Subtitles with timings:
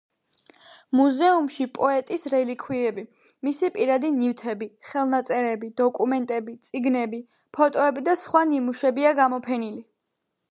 [0.99, 3.03] მუზეუმში პოეტის რელიქვიები:
[3.47, 7.21] მისი პირადი ნივთები, ხელნაწერები, დოკუმენტები, წიგნები,
[7.59, 9.85] ფოტოები და სხვა ნიმუშებია გამოფენილი.